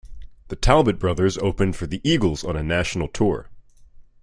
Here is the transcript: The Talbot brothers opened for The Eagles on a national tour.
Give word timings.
The 0.47 0.55
Talbot 0.55 0.97
brothers 0.97 1.37
opened 1.37 1.75
for 1.75 1.85
The 1.85 2.01
Eagles 2.03 2.43
on 2.43 2.55
a 2.55 2.63
national 2.63 3.07
tour. 3.07 3.51